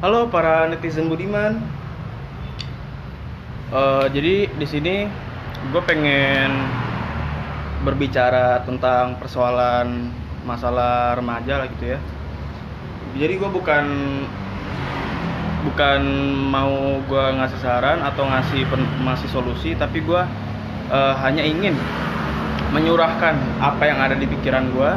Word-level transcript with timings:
Halo 0.00 0.32
para 0.32 0.64
netizen 0.64 1.12
Budiman. 1.12 1.60
Eh, 3.68 4.06
jadi 4.16 4.48
di 4.48 4.64
sini 4.64 5.04
gue 5.68 5.82
pengen 5.84 6.56
berbicara 7.84 8.64
tentang 8.64 9.20
persoalan 9.20 10.08
masalah 10.48 11.20
remaja 11.20 11.60
lah 11.60 11.68
gitu 11.76 11.92
ya. 11.92 11.98
Jadi 13.12 13.44
gue 13.44 13.50
bukan 13.52 13.84
bukan 15.68 16.00
mau 16.48 17.04
gue 17.04 17.24
ngasih 17.36 17.60
saran 17.60 18.00
atau 18.00 18.24
ngasih 18.24 18.64
pen- 18.72 19.04
ngasih 19.04 19.28
solusi, 19.28 19.76
tapi 19.76 20.00
gue 20.00 20.22
eh, 20.88 21.14
hanya 21.20 21.44
ingin 21.44 21.76
menyurahkan 22.72 23.36
apa 23.60 23.84
yang 23.84 24.00
ada 24.00 24.16
di 24.16 24.24
pikiran 24.24 24.64
gue, 24.72 24.90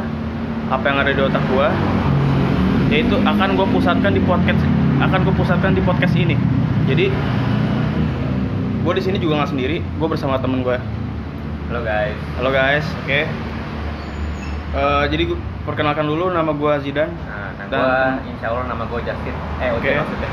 apa 0.72 0.84
yang 0.88 0.96
ada 0.96 1.12
di 1.12 1.20
otak 1.20 1.44
gue, 1.52 1.68
yaitu 2.88 3.20
akan 3.20 3.52
gue 3.52 3.66
pusatkan 3.68 4.16
di 4.16 4.24
podcast 4.24 4.64
akan 5.00 5.18
gue 5.26 5.34
pusatkan 5.34 5.72
di 5.74 5.82
podcast 5.82 6.14
ini. 6.14 6.36
Jadi 6.86 7.10
gue 8.84 8.92
di 8.92 9.02
sini 9.02 9.16
juga 9.16 9.40
nggak 9.40 9.50
sendiri 9.56 9.80
gue 9.80 10.08
bersama 10.08 10.36
temen 10.36 10.60
gue 10.60 10.76
Halo 11.72 11.80
guys. 11.80 12.18
halo 12.36 12.50
guys. 12.52 12.86
Oke. 13.02 13.24
Eh, 14.74 15.04
jadi 15.08 15.22
gue 15.32 15.38
perkenalkan 15.64 16.04
dulu 16.04 16.28
nama 16.28 16.52
gue 16.52 16.72
Zidan. 16.84 17.08
Nah, 17.24 17.56
nah 17.56 17.66
Dan- 17.66 17.80
gua 17.80 17.96
insya 18.28 18.46
Allah 18.52 18.64
nama 18.68 18.84
gue 18.84 19.00
Justin. 19.02 19.34
Eh, 19.58 19.70
oke 19.72 19.88
maksudnya. 19.88 20.30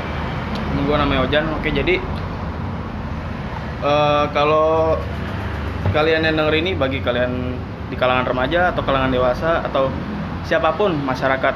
ini 0.72 0.80
gue 0.84 0.96
namanya 0.96 1.20
Ojan. 1.24 1.44
Oke 1.56 1.68
jadi 1.72 1.94
eh, 3.82 4.24
kalau 4.30 5.00
kalian 5.92 6.22
yang 6.24 6.36
denger 6.36 6.54
ini 6.54 6.70
bagi 6.76 7.00
kalian 7.00 7.56
di 7.88 7.96
kalangan 7.96 8.24
remaja 8.24 8.72
atau 8.72 8.80
kalangan 8.84 9.12
dewasa 9.12 9.60
atau 9.64 9.92
siapa 10.44 10.72
pun 10.72 10.96
masyarakat 11.04 11.52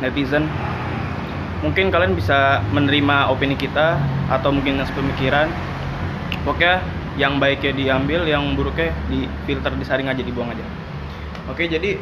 netizen 0.00 0.48
mungkin 1.58 1.90
kalian 1.90 2.14
bisa 2.14 2.62
menerima 2.70 3.30
opini 3.34 3.58
kita 3.58 3.98
atau 4.30 4.54
mungkin 4.54 4.78
ngasih 4.78 4.94
pemikiran 4.94 5.50
pokoknya 6.46 6.78
yang 7.18 7.42
baiknya 7.42 7.74
diambil 7.74 8.22
yang 8.22 8.54
buruknya 8.54 8.94
di 9.10 9.26
filter 9.42 9.74
disaring 9.74 10.06
aja 10.06 10.22
dibuang 10.22 10.54
aja 10.54 10.62
oke 11.50 11.58
jadi 11.66 11.98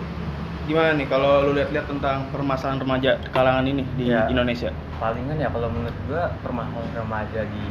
gimana 0.67 0.99
nih 0.99 1.07
kalau 1.09 1.47
lu 1.47 1.57
lihat-lihat 1.57 1.87
tentang 1.89 2.27
permasalahan 2.35 2.83
remaja 2.83 3.11
di 3.23 3.29
kalangan 3.31 3.65
ini 3.65 3.83
di 3.97 4.11
Ya. 4.13 4.27
Indonesia 4.29 4.69
Palingan 4.99 5.39
ya 5.39 5.49
kalau 5.49 5.71
menurut 5.73 5.97
gua 6.11 6.33
permasalahan 6.43 6.93
remaja 6.93 7.41
di 7.49 7.67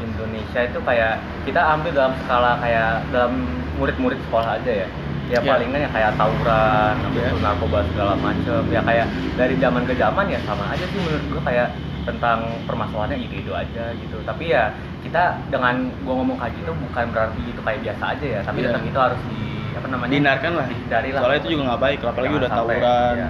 Indonesia 0.00 0.60
itu 0.64 0.78
kayak 0.80 1.20
kita 1.44 1.60
ambil 1.60 1.92
dalam 1.92 2.14
skala 2.24 2.56
kayak 2.64 3.04
dalam 3.12 3.44
murid-murid 3.76 4.16
sekolah 4.28 4.56
aja 4.56 4.72
ya. 4.84 4.88
Ya 5.30 5.38
Ya. 5.38 5.50
palingan 5.54 5.80
ya 5.86 5.90
kayak 5.94 6.12
tawuran, 6.18 6.94
itu 7.14 7.36
narkoba 7.38 7.78
segala 7.90 8.12
macem. 8.26 8.60
Ya 8.74 8.80
kayak 8.88 9.06
dari 9.38 9.54
zaman 9.62 9.82
ke 9.88 9.94
zaman 10.02 10.26
ya 10.34 10.40
sama 10.48 10.64
aja 10.74 10.84
sih 10.90 10.98
menurut 10.98 11.24
gua 11.30 11.42
kayak 11.48 11.68
tentang 12.08 12.66
permasalahannya 12.66 13.18
itu-itu 13.22 13.52
aja 13.54 13.94
gitu. 14.02 14.16
Tapi 14.28 14.44
ya 14.54 14.74
kita 15.04 15.46
dengan 15.52 15.74
gua 16.02 16.14
ngomong 16.18 16.38
kayak 16.42 16.54
gitu 16.58 16.70
bukan 16.74 17.04
berarti 17.14 17.40
itu 17.54 17.60
kayak 17.66 17.80
biasa 17.86 18.04
aja 18.18 18.26
ya, 18.34 18.40
tapi 18.42 18.58
Iya. 18.58 18.66
tetap 18.74 18.82
itu 18.90 18.98
harus 18.98 19.20
di 19.30 19.40
apa 19.78 19.86
namanya? 19.86 20.10
dihindarkan 20.18 20.52
lah 20.58 20.66
Dihindari 20.66 21.08
lah. 21.14 21.20
soalnya 21.22 21.38
itu 21.40 21.48
juga 21.54 21.62
nggak 21.70 21.82
baik 21.86 21.98
apalagi 22.02 22.18
Jangan 22.26 22.40
udah 22.42 22.50
sampai, 22.50 22.74
tawuran 22.74 23.14
ya. 23.22 23.28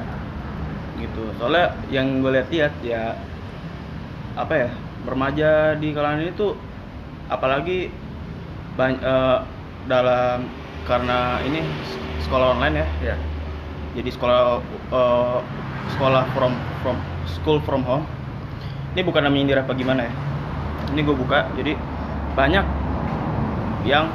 gitu 1.03 1.21
soalnya 1.37 1.65
yang 1.87 2.07
gue 2.23 2.31
lihat-lihat 2.35 2.73
ya 2.83 3.03
apa 4.43 4.55
ya 4.63 4.69
remaja 5.11 5.47
di 5.81 5.87
kalangan 5.97 6.21
ini 6.23 6.33
tuh 6.41 6.51
apalagi 7.35 7.73
ban- 8.79 9.03
eh, 9.03 9.39
dalam 9.93 10.39
karena 10.85 11.41
ini 11.43 11.61
sekolah 12.21 12.57
online 12.57 12.77
ya 12.77 12.87
Iya. 13.03 13.17
jadi 13.95 14.11
sekolah 14.11 14.41
eh, 14.91 15.39
sekolah 15.91 16.23
from 16.33 16.53
from 16.81 16.97
school 17.27 17.59
from 17.61 17.83
home 17.83 18.05
ini 18.93 19.03
bukan 19.03 19.27
menyindir 19.29 19.61
apa 19.61 19.73
gimana 19.73 20.09
ya 20.09 20.13
ini 20.91 21.01
gue 21.01 21.15
buka 21.15 21.47
jadi 21.55 21.77
banyak 22.35 22.65
yang 23.85 24.07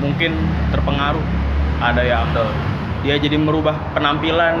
mungkin 0.00 0.32
terpengaruh 0.72 1.22
ada 1.80 2.02
yang 2.02 2.24
Betul. 2.32 2.50
dia 3.00 3.14
jadi 3.16 3.36
merubah 3.36 3.76
penampilan 3.92 4.56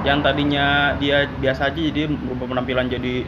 yang 0.00 0.24
tadinya 0.24 0.96
dia 0.96 1.28
biasa 1.40 1.68
aja 1.68 1.76
jadi 1.76 2.08
merubah 2.08 2.56
penampilan 2.56 2.88
jadi 2.88 3.24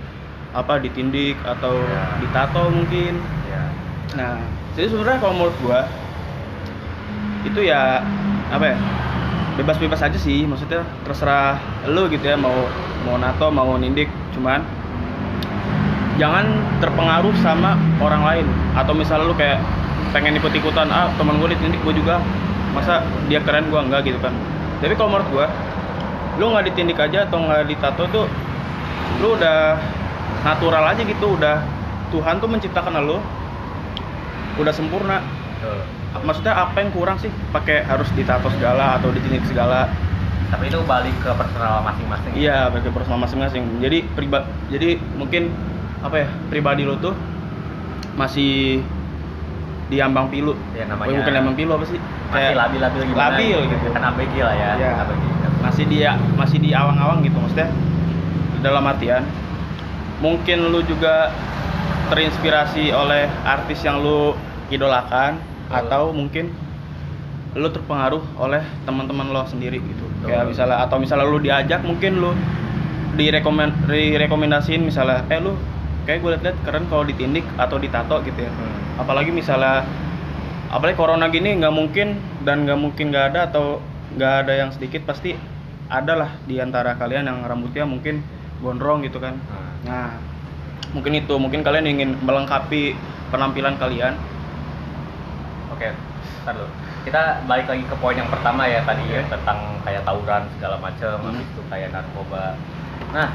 apa 0.52 0.80
ditindik 0.80 1.36
atau 1.44 1.76
Ya. 1.80 2.00
ditato 2.20 2.68
mungkin 2.68 3.16
Ya. 3.48 3.62
Nah, 4.12 4.36
jadi 4.76 4.92
sebenarnya 4.92 5.20
kalau 5.20 5.34
menurut 5.36 5.56
gua 5.64 5.80
itu 7.42 7.60
ya 7.66 8.02
apa 8.50 8.74
ya? 8.74 8.76
Bebas-bebas 9.52 10.00
aja 10.00 10.16
sih, 10.16 10.48
maksudnya 10.48 10.80
terserah 11.04 11.60
lu 11.84 12.08
gitu 12.08 12.24
ya 12.24 12.40
mau 12.40 12.54
mau 13.04 13.20
nato 13.20 13.52
mau 13.52 13.76
nindik, 13.76 14.08
cuman 14.32 14.64
jangan 16.16 16.48
terpengaruh 16.80 17.36
sama 17.44 17.76
orang 18.00 18.22
lain. 18.24 18.46
Atau 18.72 18.96
misalnya 18.96 19.28
lu 19.28 19.36
kayak 19.36 19.60
pengen 20.16 20.40
ikut-ikutan 20.40 20.88
ah 20.88 21.12
teman 21.20 21.36
gue 21.36 21.52
ditindik 21.52 21.80
gue 21.84 21.94
juga. 22.00 22.20
Masa 22.72 23.04
dia 23.28 23.36
keren 23.44 23.68
gua 23.68 23.84
enggak 23.84 24.08
gitu 24.08 24.16
kan. 24.16 24.32
Tapi 24.80 24.96
kalau 24.96 25.12
menurut 25.12 25.28
gua 25.28 25.46
lu 26.40 26.56
nggak 26.56 26.72
ditindik 26.72 26.96
aja 26.96 27.28
atau 27.28 27.44
nggak 27.44 27.68
ditato 27.68 28.08
tuh 28.08 28.24
lu 29.20 29.36
udah 29.36 29.76
natural 30.40 30.80
aja 30.88 31.04
gitu. 31.04 31.36
Udah 31.36 31.60
Tuhan 32.08 32.40
tuh 32.40 32.48
menciptakan 32.48 32.96
lu. 33.04 33.20
Udah 34.56 34.72
sempurna. 34.72 35.20
Maksudnya 36.14 36.52
apa 36.54 36.76
yang 36.76 36.90
kurang 36.90 37.16
sih 37.16 37.32
pakai 37.48 37.82
harus 37.82 38.06
ditato 38.12 38.52
segala 38.52 38.96
atau 38.96 39.08
ditindik 39.10 39.42
segala 39.44 39.88
Tapi 40.46 40.68
itu 40.68 40.76
balik 40.82 41.16
ke 41.18 41.32
personal 41.32 41.80
masing-masing. 41.80 42.32
iya 42.34 42.68
bagi 42.68 42.88
personal 42.88 43.16
masing-masing 43.18 43.80
jadi 43.80 44.04
priba 44.06 44.44
jadi 44.68 45.00
mungkin 45.14 45.48
apa 45.98 46.16
ya 46.18 46.28
pribadi 46.46 46.84
lu 46.84 46.98
tuh 46.98 47.16
masih 48.12 48.84
diambang 49.88 50.28
pilu 50.28 50.52
Ya 50.72 50.84
namanya. 50.84 51.16
bukan 51.16 51.32
diambang 51.32 51.56
pilu 51.56 51.72
apa 51.72 51.86
sih 51.86 51.96
Masih 52.28 52.52
labil-labil 52.52 53.00
gimana? 53.06 53.22
labil 53.30 53.58
gitu 53.66 53.86
Kan 53.88 54.02
ABG 54.06 54.34
lah 54.38 54.54
ya. 54.54 54.70
Iya. 54.74 54.90
ABG. 55.00 55.22
masih 55.62 55.84
dia 55.86 56.10
masih 56.34 56.58
di 56.58 56.70
awang-awang 56.70 57.22
gitu 57.22 57.38
maksudnya 57.38 57.70
dalam 58.60 58.82
artian 58.84 59.22
mungkin 60.18 60.68
lu 60.68 60.82
juga 60.82 61.30
terinspirasi 62.06 62.90
oleh 62.90 63.24
artis 63.42 63.80
yang 63.80 63.98
lu 63.98 64.36
idolakan. 64.68 65.38
Atau 65.72 66.12
mungkin 66.12 66.52
lu 67.52 67.68
terpengaruh 67.68 68.24
oleh 68.40 68.64
teman-teman 68.84 69.28
lo 69.28 69.44
sendiri 69.44 69.76
gitu 69.76 70.04
Betul. 70.20 70.28
kayak 70.28 70.44
misalnya 70.48 70.76
atau 70.80 70.96
misalnya 70.96 71.26
lu 71.26 71.38
diajak 71.38 71.80
mungkin 71.84 72.16
lu 72.16 72.32
direkomend 73.12 73.76
direkomendasiin 73.84 74.80
misalnya 74.80 75.20
eh 75.28 75.36
lu 75.36 75.52
kayak 76.08 76.18
gue 76.20 76.30
liat-liat 76.32 76.56
keren 76.64 76.84
kalau 76.88 77.04
ditindik 77.04 77.44
atau 77.56 77.76
ditato 77.76 78.24
gitu 78.24 78.40
ya 78.40 78.50
Hmm. 78.50 79.04
apalagi 79.04 79.28
misalnya 79.30 79.84
apalagi 80.68 80.96
corona 80.96 81.28
gini 81.28 81.60
nggak 81.60 81.74
mungkin 81.74 82.16
dan 82.42 82.64
nggak 82.64 82.78
mungkin 82.80 83.12
nggak 83.12 83.36
ada 83.36 83.40
atau 83.52 83.84
nggak 84.16 84.32
ada 84.44 84.52
yang 84.56 84.70
sedikit 84.72 85.04
pasti 85.04 85.36
ada 85.92 86.16
lah 86.16 86.30
di 86.48 86.56
antara 86.56 86.96
kalian 86.96 87.28
yang 87.28 87.44
rambutnya 87.44 87.84
mungkin 87.84 88.24
gondrong 88.64 89.04
gitu 89.04 89.20
kan 89.20 89.36
Hmm. 89.36 89.72
nah 89.84 90.08
mungkin 90.96 91.12
itu 91.14 91.36
mungkin 91.36 91.60
kalian 91.60 91.84
ingin 91.84 92.10
melengkapi 92.24 92.96
penampilan 93.28 93.76
kalian 93.76 94.16
Oke, 95.82 95.90
ntar 96.46 96.54
dulu. 96.54 96.70
Kita 97.02 97.22
balik 97.50 97.66
lagi 97.66 97.82
ke 97.82 97.96
poin 97.98 98.14
yang 98.14 98.30
pertama 98.30 98.62
ya 98.70 98.78
tadi 98.86 99.02
ya 99.10 99.18
Oke. 99.18 99.34
tentang 99.34 99.58
kayak 99.82 100.06
tawuran 100.06 100.42
segala 100.54 100.76
macam, 100.78 101.14
Hmm. 101.18 101.26
habis 101.34 101.46
itu 101.50 101.62
kayak 101.66 101.88
narkoba. 101.90 102.54
Nah, 103.10 103.28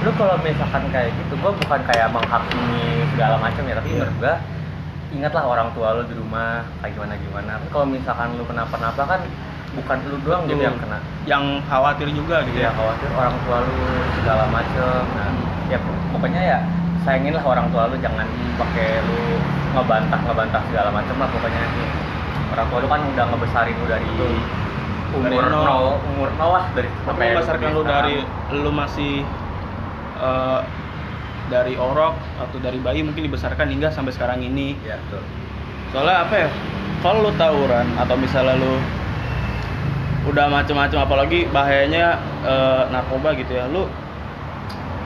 lu 0.00 0.10
kalau 0.16 0.40
misalkan 0.40 0.88
kayak 0.88 1.12
gitu, 1.12 1.36
gua 1.36 1.52
bukan 1.52 1.80
kayak 1.84 2.08
menghakimi 2.08 3.04
segala 3.12 3.36
macam 3.36 3.62
ya, 3.68 3.74
tapi 3.76 3.88
Iya. 3.92 3.96
menurut 4.00 4.16
gua 4.16 4.34
ingatlah 5.10 5.44
orang 5.44 5.68
tua 5.76 5.88
lu 6.00 6.02
di 6.08 6.16
rumah 6.16 6.64
kayak 6.80 6.96
gimana 6.96 7.14
gimana. 7.20 7.52
Kalau 7.68 7.84
misalkan 7.84 8.28
lu 8.40 8.44
kenapa-napa 8.48 9.02
kan 9.04 9.20
bukan 9.76 9.96
lu 10.08 10.16
doang 10.24 10.48
gitu 10.48 10.56
Betul. 10.56 10.66
yang 10.72 10.76
kena. 10.80 10.98
yang 11.28 11.44
khawatir 11.68 12.08
juga 12.10 12.40
gitu 12.48 12.56
Dia 12.56 12.66
ya 12.66 12.70
khawatir 12.72 13.06
orang 13.12 13.36
tua 13.44 13.56
lu 13.60 13.76
segala 14.16 14.48
macem. 14.48 15.02
Nah, 15.12 15.30
ya 15.68 15.76
pokoknya 16.08 16.40
ya 16.40 16.58
sayangin 17.04 17.36
lah 17.36 17.44
orang 17.44 17.68
tua 17.68 17.92
lu 17.92 18.00
jangan 18.00 18.24
pakai 18.56 19.04
lu 19.04 19.20
ngebantah 19.70 20.20
ngebantah 20.26 20.62
segala 20.70 20.88
macem 20.90 21.14
lah 21.14 21.28
pokoknya 21.30 21.62
orang 22.50 22.66
tua 22.66 22.78
lu 22.82 22.88
kan 22.90 23.00
udah 23.06 23.24
ngebesarin 23.30 23.74
lu 23.78 23.86
dari 23.86 24.06
Betul. 24.06 24.34
umur 25.10 25.42
Dari 25.42 25.50
nol. 25.50 25.64
nol 25.66 25.86
umur 26.14 26.28
nol 26.38 26.50
lah 26.54 26.64
dari 26.74 26.88
tapi 27.06 27.18
membesarkan 27.30 27.68
lu 27.74 27.82
dari 27.86 28.16
lu 28.54 28.70
masih 28.74 29.14
eh, 30.18 30.60
dari 31.50 31.74
orok 31.74 32.14
atau 32.38 32.58
dari 32.62 32.78
bayi 32.78 33.02
mungkin 33.02 33.26
dibesarkan 33.26 33.66
hingga 33.70 33.90
sampai 33.90 34.14
sekarang 34.14 34.38
ini 34.42 34.78
ya 34.86 34.98
betul 35.06 35.22
soalnya 35.90 36.26
apa 36.26 36.34
ya 36.46 36.48
kalau 37.02 37.26
lu 37.26 37.32
tawuran 37.34 37.86
atau 37.98 38.14
misalnya 38.14 38.54
lu 38.58 38.74
udah 40.30 40.46
macem-macem 40.52 40.98
apalagi 41.00 41.46
bahayanya 41.50 42.18
eh, 42.46 42.82
narkoba 42.90 43.34
gitu 43.38 43.54
ya 43.54 43.66
lu 43.70 43.86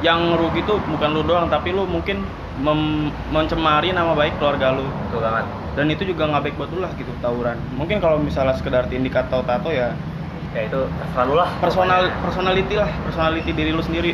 yang 0.04 0.36
rugi 0.36 0.60
tuh 0.68 0.76
bukan 0.84 1.16
lu 1.16 1.24
doang 1.24 1.48
tapi 1.48 1.72
lu 1.72 1.88
mungkin 1.88 2.20
mem- 2.60 3.08
mencemari 3.32 3.96
nama 3.96 4.12
baik 4.12 4.36
keluarga 4.36 4.76
lu. 4.76 4.84
Betul 5.08 5.24
banget. 5.24 5.48
Dan 5.74 5.86
itu 5.88 6.04
juga 6.04 6.28
nggak 6.28 6.42
baik 6.44 6.56
buat 6.60 6.70
lu 6.70 6.84
lah 6.84 6.92
gitu 6.94 7.08
tawuran. 7.18 7.56
Mungkin 7.74 7.98
kalau 7.98 8.20
misalnya 8.20 8.52
sekedar 8.52 8.84
tindik 8.86 9.16
atau 9.16 9.40
tato 9.42 9.72
ya 9.72 9.96
ya 10.54 10.60
itu 10.62 10.80
terserah 10.86 11.24
lu 11.26 11.34
lah. 11.34 11.48
personal 11.58 12.04
pokoknya. 12.04 12.20
personality 12.22 12.74
lah 12.76 12.90
personality 13.02 13.50
diri 13.50 13.70
lu 13.72 13.80
sendiri. 13.80 14.12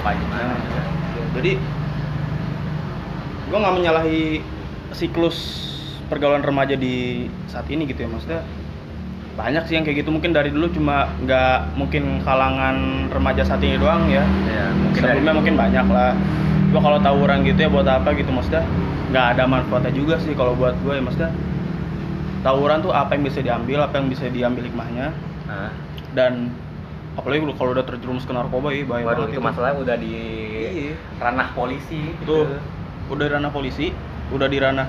Kayak 0.00 0.16
gimana 0.22 0.42
Nah, 0.48 0.56
juga. 0.62 0.82
jadi 1.36 1.52
gue 3.52 3.58
nggak 3.60 3.74
menyalahi 3.76 4.24
siklus 4.96 5.38
pergaulan 6.08 6.40
remaja 6.40 6.72
di 6.72 7.26
saat 7.46 7.68
ini 7.68 7.84
gitu 7.84 8.04
ya 8.04 8.08
maksudnya 8.08 8.40
banyak 9.32 9.62
sih 9.64 9.74
yang 9.80 9.84
kayak 9.84 10.04
gitu. 10.04 10.10
Mungkin 10.12 10.32
dari 10.32 10.52
dulu 10.52 10.68
cuma 10.72 11.08
nggak 11.24 11.76
mungkin 11.76 12.20
kalangan 12.22 13.08
remaja 13.08 13.42
saat 13.44 13.64
ini 13.64 13.80
doang 13.80 14.08
ya. 14.08 14.24
Ya 14.48 14.68
mungkin 14.76 15.00
dari 15.00 15.18
sebelumnya 15.18 15.34
mungkin 15.36 15.54
banyak 15.56 15.86
lah. 15.88 16.12
Gua 16.72 16.80
kalau 16.80 16.98
tawuran 17.00 17.44
gitu 17.44 17.58
ya 17.64 17.68
buat 17.68 17.84
apa 17.84 18.16
gitu 18.16 18.32
maksudnya 18.32 18.64
nggak 19.12 19.26
ada 19.36 19.44
manfaatnya 19.44 19.92
juga 19.92 20.16
sih 20.24 20.32
kalau 20.32 20.56
buat 20.56 20.72
gue 20.80 20.92
ya 20.96 21.02
maksudnya. 21.04 21.30
Tawuran 22.42 22.82
tuh 22.82 22.90
apa 22.90 23.14
yang 23.14 23.22
bisa 23.22 23.38
diambil 23.38 23.78
apa 23.86 23.94
yang 24.02 24.08
bisa 24.10 24.26
diambil 24.26 24.66
hikmahnya. 24.66 25.14
Nah, 25.46 25.70
dan 26.16 26.50
apalagi 27.14 27.44
kalau 27.54 27.76
udah 27.76 27.84
terjerumus 27.84 28.24
ke 28.24 28.32
narkoba 28.32 28.72
ya 28.72 28.82
bahaya 28.88 29.04
baru 29.04 29.28
banget 29.28 29.36
itu 29.36 29.40
masalahnya 29.44 29.76
udah 29.78 29.96
di 30.00 30.14
Iya. 30.72 30.94
ranah 31.20 31.48
polisi 31.52 32.16
Tuh, 32.24 32.48
gitu. 32.48 32.56
udah 33.12 33.24
di 33.28 33.32
ranah 33.36 33.52
polisi, 33.52 33.86
udah 34.32 34.48
di 34.48 34.58
ranah 34.58 34.88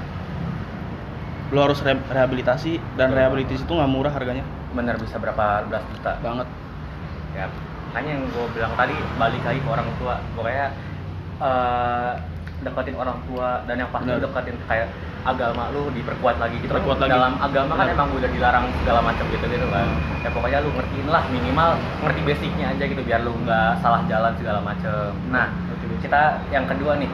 lu 1.54 1.60
harus 1.62 1.80
re- 1.80 2.02
rehabilitasi 2.10 2.82
dan 2.92 3.14
Betul. 3.14 3.18
rehabilitasi 3.22 3.62
itu 3.62 3.74
nggak 3.74 3.92
murah 3.92 4.10
harganya 4.10 4.42
bener 4.74 4.98
bisa 4.98 5.22
berapa 5.22 5.70
belas 5.70 5.86
juta 5.88 6.18
banget. 6.18 6.48
ya 7.32 7.46
makanya 7.86 8.10
yang 8.12 8.24
gue 8.26 8.46
bilang 8.52 8.74
tadi 8.74 8.96
balik 9.14 9.42
lagi 9.46 9.60
ke 9.62 9.70
orang 9.70 9.88
tua 10.02 10.16
pokoknya 10.34 10.68
eh, 11.38 12.12
deketin 12.60 12.96
orang 12.96 13.18
tua 13.24 13.62
dan 13.64 13.76
yang 13.78 13.90
pasti 13.94 14.10
deketin 14.10 14.56
kayak 14.66 14.88
agama 15.24 15.72
lu 15.72 15.88
diperkuat 15.94 16.36
lagi 16.36 16.60
gitu 16.60 16.68
Perkuat 16.68 17.00
Kan 17.00 17.08
lagi. 17.08 17.16
dalam 17.16 17.34
agama 17.40 17.74
kan 17.74 17.86
Benar. 17.88 17.96
emang 17.96 18.10
udah 18.12 18.30
dilarang 18.30 18.66
segala 18.76 19.00
macam 19.00 19.26
gitu 19.30 19.46
gitu 19.48 19.68
kan 19.72 19.88
Hmm. 19.88 20.24
ya 20.26 20.30
pokoknya 20.34 20.60
lu 20.60 20.70
ngertiin 20.74 21.08
lah 21.08 21.24
minimal 21.30 21.70
ngerti 22.04 22.22
basicnya 22.28 22.66
aja 22.76 22.84
gitu 22.84 23.02
biar 23.04 23.22
lu 23.24 23.32
nggak 23.40 23.80
salah 23.80 24.02
jalan 24.10 24.34
segala 24.36 24.60
macam 24.60 25.12
nah 25.30 25.48
kita 26.04 26.22
yang 26.52 26.68
kedua 26.68 27.00
nih 27.00 27.08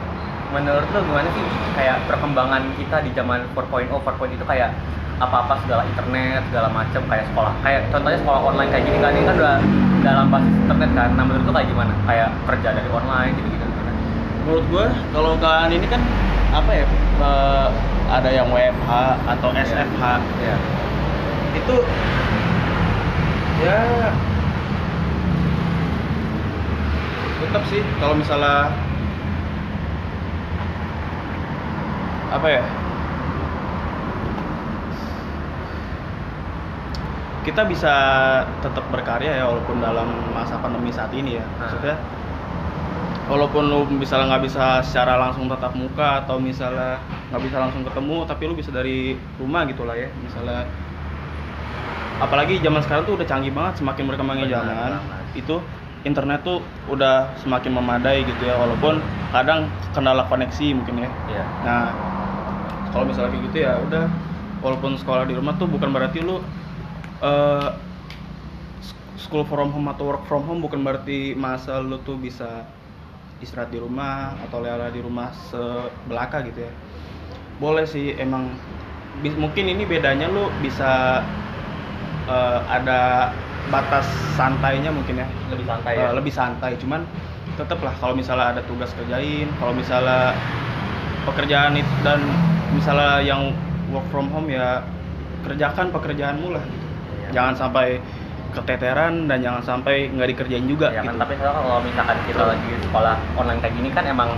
menurut 0.50 0.86
lu 0.90 1.00
gimana 1.06 1.28
sih 1.30 1.44
kayak 1.78 1.96
perkembangan 2.10 2.62
kita 2.74 2.96
di 3.06 3.10
zaman 3.14 3.46
4.0 3.54 3.86
4.0 3.90 4.34
itu 4.34 4.44
kayak 4.46 4.74
apa-apa 5.20 5.54
segala 5.62 5.84
internet 5.84 6.40
segala 6.48 6.68
macam 6.72 7.02
kayak 7.06 7.24
sekolah 7.30 7.52
kayak 7.60 7.80
contohnya 7.92 8.18
sekolah 8.24 8.40
online 8.40 8.70
kayak 8.72 8.84
gini 8.88 8.98
kan 8.98 9.12
ini 9.12 9.24
kan 9.28 9.36
udah 9.36 9.56
dalam 10.00 10.26
basis 10.32 10.54
internet 10.64 10.90
kan. 10.96 11.08
Nah 11.12 11.24
menurut 11.28 11.44
lu 11.44 11.52
kayak 11.52 11.68
gimana? 11.68 11.92
Kayak 12.08 12.28
kerja 12.48 12.68
dari 12.72 12.88
online 12.88 13.32
gitu 13.36 13.48
gitu 13.52 13.66
Menurut 14.48 14.64
gua 14.72 14.86
kalau 15.12 15.30
kalian 15.36 15.70
ini 15.76 15.86
kan 15.86 16.00
apa 16.50 16.70
ya 16.74 16.86
eh, 17.20 17.68
ada 18.10 18.30
yang 18.32 18.48
WFH 18.50 18.90
atau 19.28 19.48
SFH 19.54 20.02
ya 20.42 20.56
itu 21.50 21.76
ya 23.60 23.78
tetap 27.44 27.62
sih 27.70 27.82
kalau 28.02 28.14
misalnya 28.18 28.72
apa 32.30 32.46
ya? 32.46 32.62
Kita 37.40 37.64
bisa 37.66 37.94
tetap 38.62 38.84
berkarya 38.92 39.42
ya 39.42 39.44
walaupun 39.48 39.80
dalam 39.82 40.06
masa 40.30 40.60
pandemi 40.62 40.92
saat 40.94 41.10
ini 41.16 41.34
ya 41.40 41.42
Nah. 41.42 41.66
maksudnya. 41.66 41.96
Walaupun 43.30 43.62
lu 43.70 43.80
misalnya 43.94 44.36
nggak 44.36 44.44
bisa 44.46 44.64
secara 44.82 45.14
langsung 45.18 45.46
tatap 45.46 45.74
muka 45.74 46.22
atau 46.26 46.38
misalnya 46.38 46.98
nggak 47.30 47.42
bisa 47.46 47.56
langsung 47.62 47.82
ketemu 47.86 48.16
tapi 48.26 48.42
lu 48.50 48.54
bisa 48.58 48.70
dari 48.74 49.14
rumah 49.38 49.62
gitu 49.66 49.82
lah 49.86 49.94
ya 49.94 50.10
misalnya. 50.18 50.66
Apalagi 52.20 52.60
zaman 52.60 52.82
sekarang 52.84 53.02
tuh 53.08 53.14
udah 53.16 53.26
canggih 53.26 53.54
banget 53.54 53.80
semakin 53.80 54.04
berkembangnya 54.04 54.46
zaman 54.50 54.90
itu 55.32 55.56
internet 56.04 56.40
tuh 56.44 56.60
udah 56.90 57.32
semakin 57.40 57.72
memadai 57.76 58.24
gitu 58.28 58.44
ya 58.44 58.56
walaupun 58.56 59.00
kadang 59.32 59.68
kendala 59.94 60.26
koneksi 60.28 60.66
mungkin 60.76 60.96
ya. 61.00 61.10
Iya. 61.30 61.44
nah 61.64 62.09
kalau 62.90 63.04
misalnya 63.06 63.30
kayak 63.32 63.44
gitu 63.50 63.56
ya 63.62 63.72
udah 63.86 64.04
walaupun 64.60 64.98
sekolah 64.98 65.24
di 65.24 65.34
rumah 65.38 65.54
tuh 65.56 65.66
bukan 65.70 65.90
berarti 65.94 66.18
lu 66.20 66.42
eh, 67.22 67.68
school 69.20 69.44
from 69.46 69.70
home 69.70 69.88
atau 69.88 70.10
work 70.10 70.24
from 70.26 70.42
home 70.48 70.60
bukan 70.64 70.80
berarti 70.82 71.36
masa 71.36 71.78
lu 71.80 72.00
tuh 72.02 72.16
bisa 72.16 72.64
istirahat 73.40 73.72
di 73.72 73.80
rumah 73.80 74.36
atau 74.48 74.60
lela 74.60 74.92
di 74.92 75.00
rumah 75.00 75.32
sebelaka 75.48 76.44
gitu 76.44 76.60
ya. 76.68 76.72
Boleh 77.60 77.84
sih 77.88 78.16
emang 78.16 78.48
mungkin 79.20 79.64
ini 79.68 79.84
bedanya 79.84 80.28
lu 80.28 80.48
bisa 80.60 81.20
eh, 82.28 82.60
ada 82.68 83.32
batas 83.68 84.08
santainya 84.36 84.90
mungkin 84.92 85.20
ya. 85.20 85.26
Lebih 85.52 85.66
santai 85.68 85.92
Eh, 85.96 86.00
ya 86.00 86.10
lebih 86.16 86.32
santai 86.32 86.72
cuman 86.80 87.00
tetep 87.56 87.80
lah 87.84 87.92
kalau 88.00 88.16
misalnya 88.16 88.56
ada 88.56 88.62
tugas 88.64 88.88
kerjain 88.96 89.44
kalau 89.60 89.76
misalnya 89.76 90.32
pekerjaan 91.28 91.76
itu 91.76 91.92
dan 92.00 92.24
misalnya 92.80 93.20
yang 93.20 93.52
work 93.88 94.06
from 94.08 94.26
home 94.30 94.48
ya 94.48 94.80
kerjakan 95.42 95.88
pekerjaanmu 95.90 96.48
lah 96.50 96.62
gitu. 96.62 96.86
Iya. 97.20 97.28
jangan 97.30 97.54
sampai 97.54 97.86
keteteran 98.50 99.28
dan 99.28 99.38
jangan 99.38 99.62
sampai 99.62 100.10
nggak 100.10 100.28
dikerjain 100.32 100.66
juga 100.66 100.90
ya 100.90 101.00
kan 101.00 101.12
gitu 101.12 101.22
tapi 101.22 101.34
kalau 101.38 101.78
misalkan 101.80 102.18
kita 102.24 102.42
lagi 102.42 102.70
sekolah 102.82 103.14
online 103.36 103.60
kayak 103.60 103.74
gini 103.76 103.88
kan 103.90 104.04
emang 104.04 104.30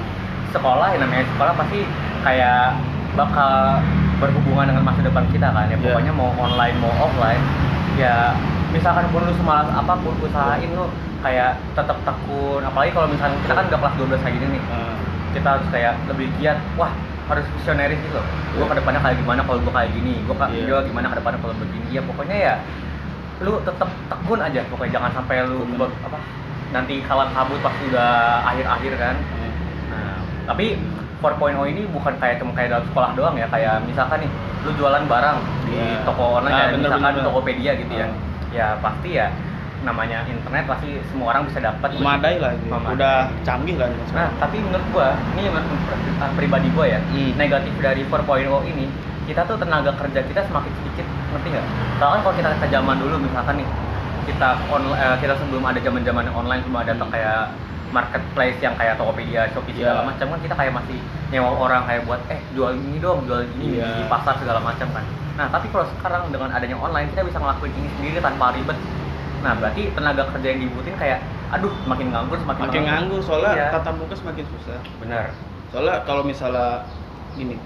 sekolah 0.50 0.93
yang 0.93 1.00
namanya 1.00 1.25
sekolah 1.33 1.55
pasti 1.56 1.81
kayak 2.21 2.77
bakal 3.12 3.81
berhubungan 4.19 4.69
dengan 4.69 4.85
masa 4.85 5.00
depan 5.00 5.25
kita 5.31 5.49
kan 5.49 5.65
ya 5.67 5.73
Iya. 5.73 5.81
pokoknya 5.81 6.12
mau 6.12 6.31
online 6.37 6.77
mau 6.77 6.93
offline 7.00 7.43
ya 7.95 8.37
misalkan 8.69 9.05
pun 9.09 9.23
lu 9.23 9.33
semalas 9.33 9.69
apa 9.69 9.93
pun 9.97 10.12
usahain 10.19 10.69
lu 10.69 10.88
kayak 11.23 11.55
tetap 11.73 11.97
tekun 12.03 12.61
apalagi 12.61 12.91
kalau 12.91 13.06
misalkan 13.06 13.37
kita 13.41 13.53
kan 13.55 13.65
udah 13.65 13.79
kelas 13.79 13.95
12 13.97 14.23
kayak 14.23 14.35
gini 14.37 14.47
nih 14.50 14.62
Eh, 14.67 14.95
kita 15.33 15.49
harus 15.56 15.67
kayak 15.71 15.95
lebih 16.09 16.29
giat 16.37 16.59
wah 16.77 16.93
harus 17.32 17.46
visioneris 17.55 17.99
gitu. 17.99 18.14
Loh 18.14 18.25
gue 18.52 18.61
Iya. 18.61 18.69
ke 18.69 18.76
depannya 18.76 19.00
kayak 19.00 19.17
gimana 19.19 19.40
kalau 19.43 19.58
gue 19.58 19.73
kayak 19.73 19.90
gini? 19.93 20.14
Gue 20.23 20.34
gue 20.37 20.81
gimana 20.87 21.06
ke 21.08 21.17
depannya 21.17 21.38
kalau 21.40 21.55
begini? 21.56 21.87
Ya 21.90 22.02
pokoknya 22.02 22.37
ya 22.38 22.55
lu 23.40 23.52
tetap 23.61 23.88
tekun 24.06 24.38
aja. 24.38 24.61
Pokoknya 24.69 24.93
jangan 24.93 25.11
sampai 25.14 25.37
lu 25.44 25.61
apa 25.81 26.19
nanti 26.70 26.94
kalah 27.02 27.29
kabut 27.31 27.58
pas 27.58 27.75
udah 27.82 28.12
akhir-akhir 28.46 28.93
kan. 28.96 29.17
Eh, 29.17 29.52
nah 29.88 30.14
tapi 30.46 30.76
4.0 31.19 31.38
ini 31.67 31.82
bukan 31.87 32.14
kayak 32.19 32.37
cuma 32.38 32.50
kayak 32.52 32.69
dalam 32.73 32.84
sekolah 32.87 33.11
doang 33.14 33.35
ya. 33.35 33.46
Kayak 33.49 33.82
misalkan 33.82 34.19
nih 34.20 34.31
lu 34.62 34.70
jualan 34.75 35.05
barang 35.05 35.38
di 35.64 35.75
Iya. 35.75 36.05
toko 36.05 36.25
online 36.37 36.52
Ah, 36.52 36.58
kayak 36.58 36.70
bener, 36.73 36.88
misalkan 36.88 37.12
bener. 37.12 37.25
Tokopedia 37.26 37.73
gitu 37.76 37.93
ya. 37.93 38.06
Ah. 38.06 38.12
ya 38.52 38.67
pasti 38.78 39.17
ya 39.17 39.26
namanya 39.82 40.23
internet 40.25 40.64
pasti 40.64 40.88
semua 41.05 41.34
orang 41.34 41.46
bisa 41.46 41.58
dapat 41.58 41.90
memadai 41.93 42.38
lah 42.38 42.55
gitu. 42.56 42.70
Memadai. 42.70 42.94
udah 42.94 43.14
canggih 43.43 43.76
lah 43.76 43.88
gitu. 43.90 44.02
Nah, 44.14 44.29
tapi 44.38 44.56
menurut 44.58 44.87
gua, 44.88 45.08
ini 45.28 45.40
menurut 45.47 45.83
pri- 45.83 46.02
pribadi 46.38 46.68
gua 46.71 46.87
ya, 46.88 47.00
Hmm. 47.02 47.35
negatif 47.35 47.75
dari 47.76 48.07
4.0 48.07 48.62
ini, 48.64 48.87
kita 49.26 49.42
tuh 49.45 49.59
tenaga 49.59 49.90
kerja 49.95 50.23
kita 50.23 50.40
semakin 50.47 50.73
sedikit, 50.73 51.07
ngerti 51.30 51.49
nggak? 51.50 51.66
Soalnya 51.99 52.21
kalau 52.23 52.35
kita 52.35 52.49
ke 52.57 52.66
zaman 52.68 52.97
dulu 52.99 53.14
misalkan 53.18 53.54
nih, 53.59 53.68
kita 54.23 54.49
on, 54.71 54.83
eh, 54.92 55.16
kita 55.18 55.35
sebelum 55.35 55.62
ada 55.62 55.78
zaman 55.78 56.02
zaman 56.02 56.26
online 56.30 56.62
cuma 56.62 56.78
ada 56.80 56.95
tuh 56.95 57.11
kayak 57.11 57.50
marketplace 57.92 58.57
yang 58.59 58.73
kayak 58.78 58.97
Tokopedia, 58.97 59.50
Shopee 59.52 59.76
segala 59.76 60.00
Iya. 60.00 60.09
macam 60.09 60.26
kan 60.30 60.38
kita 60.40 60.54
kayak 60.57 60.73
masih 60.73 60.99
nyewa 61.28 61.50
orang 61.59 61.83
kayak 61.85 62.02
buat 62.07 62.21
eh 62.28 62.40
jual 62.50 62.73
ini 62.73 62.97
dong, 62.97 63.26
jual 63.26 63.45
ini 63.52 63.76
Iya. 63.76 64.00
di 64.00 64.04
pasar 64.09 64.38
segala 64.40 64.62
macam 64.62 64.88
kan. 64.88 65.04
Nah, 65.33 65.47
tapi 65.49 65.68
kalau 65.68 65.85
sekarang 65.90 66.28
dengan 66.28 66.49
adanya 66.52 66.76
online 66.76 67.09
kita 67.09 67.25
bisa 67.25 67.37
ngelakuin 67.37 67.73
ini 67.75 67.88
sendiri 67.90 68.18
tanpa 68.21 68.52
ribet. 68.52 68.76
Nah, 69.42 69.52
berarti 69.58 69.90
tenaga 69.90 70.22
kerja 70.30 70.49
yang 70.54 70.61
dibutuhin 70.62 70.94
kayak 70.94 71.18
aduh 71.52 71.68
semakin 71.84 72.08
nganggur 72.14 72.38
semakin 72.40 72.62
makin 72.64 72.82
nganggur 72.88 73.20
soalnya 73.20 73.52
Iya. 73.52 73.66
tatap 73.76 73.94
muka 74.00 74.14
semakin 74.16 74.44
susah 74.49 74.78
Benar. 75.04 75.25
soalnya 75.68 75.96
kalau 76.08 76.22
misalnya 76.25 76.80
gini 77.37 77.61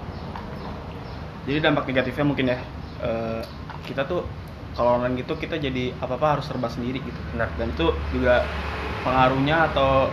jadi 1.47 1.63
dampak 1.63 1.87
negatifnya 1.87 2.25
mungkin 2.27 2.51
ya 2.51 2.59
eh, 2.99 3.41
kita 3.87 4.03
tuh 4.03 4.27
kalau 4.75 4.99
online 4.99 5.23
gitu 5.23 5.39
kita 5.39 5.55
jadi 5.55 5.95
apa 6.03 6.19
apa 6.19 6.27
harus 6.35 6.45
serba 6.51 6.67
sendiri 6.67 6.99
gitu 6.99 7.19
Benar. 7.31 7.47
dan 7.55 7.71
itu 7.71 7.87
juga 8.11 8.43
pengaruhnya 9.07 9.71
atau 9.71 10.11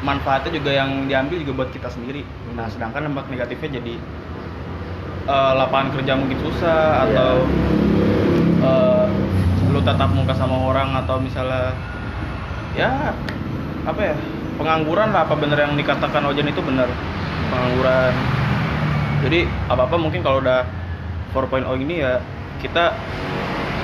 manfaatnya 0.00 0.56
juga 0.56 0.70
yang 0.72 1.04
diambil 1.04 1.36
juga 1.44 1.52
buat 1.52 1.70
kita 1.76 1.92
sendiri 1.92 2.24
Hmm. 2.24 2.56
nah 2.56 2.66
sedangkan 2.72 3.12
dampak 3.12 3.28
negatifnya 3.28 3.76
jadi 3.76 3.94
eh, 5.28 5.52
lapangan 5.52 5.88
kerja 6.00 6.12
mungkin 6.16 6.38
susah 6.40 6.80
Iya. 6.96 7.12
atau 7.12 7.32
eh, 8.64 8.95
lu 9.76 9.84
tatap 9.84 10.08
muka 10.16 10.32
sama 10.32 10.56
orang 10.72 10.96
atau 10.96 11.20
misalnya 11.20 11.76
ya 12.72 13.12
apa 13.84 14.00
ya 14.00 14.14
pengangguran 14.56 15.12
lah 15.12 15.28
apa 15.28 15.36
bener 15.36 15.60
yang 15.60 15.76
dikatakan 15.76 16.24
Ojan 16.24 16.48
itu 16.48 16.64
benar 16.64 16.88
pengangguran 17.52 18.12
jadi 19.20 19.44
apa 19.68 19.84
apa 19.84 19.96
mungkin 20.00 20.24
kalau 20.24 20.40
udah 20.40 20.64
4.0 21.36 21.76
ini 21.84 22.00
ya 22.00 22.16
kita 22.64 22.96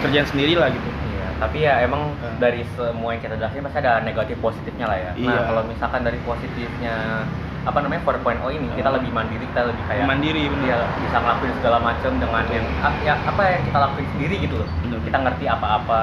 kerjaan 0.01 0.25
sendiri 0.25 0.57
lah 0.57 0.73
gitu 0.73 0.89
Iya, 1.13 1.27
tapi 1.37 1.59
ya 1.61 1.85
emang 1.85 2.17
Nah. 2.17 2.41
dari 2.41 2.65
semua 2.73 3.13
yang 3.13 3.21
kita 3.21 3.37
jelasin 3.37 3.61
pasti 3.61 3.79
ada 3.85 4.01
negatif 4.01 4.41
positifnya 4.41 4.89
lah 4.89 4.97
ya. 4.97 5.13
Nah, 5.13 5.21
Iya. 5.21 5.41
kalau 5.45 5.63
misalkan 5.69 6.01
dari 6.01 6.17
positifnya 6.25 7.29
apa 7.62 7.78
namanya 7.78 8.02
4.0 8.02 8.50
ini 8.50 8.66
kita 8.75 8.90
Hmm. 8.90 8.97
lebih 8.99 9.11
mandiri 9.11 9.45
kita 9.47 9.62
lebih 9.64 9.85
kayak 9.87 10.04
mandiri 10.04 10.42
bener. 10.50 10.66
ya 10.66 10.76
bisa 10.99 11.16
ngelakuin 11.16 11.54
segala 11.54 11.78
macam 11.78 12.11
dengan 12.19 12.45
yang 12.49 12.66
ah, 12.76 12.95
ya, 12.99 13.14
apa 13.23 13.42
yang 13.49 13.62
kita 13.62 13.78
lakuin 13.78 14.07
sendiri 14.09 14.37
gitu 14.40 14.54
loh. 14.59 14.69
Bener. 14.81 14.99
kita 15.00 15.19
ngerti 15.21 15.45
apa-apa. 15.47 16.00